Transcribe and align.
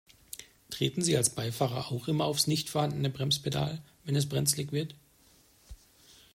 Treten 0.71 1.03
Sie 1.03 1.15
als 1.15 1.29
Beifahrer 1.29 1.91
auch 1.91 2.07
immer 2.07 2.25
aufs 2.25 2.47
nicht 2.47 2.71
vorhandene 2.71 3.11
Bremspedal, 3.11 3.83
wenn 4.03 4.15
es 4.15 4.27
brenzlig 4.27 4.71
wird? 4.71 4.95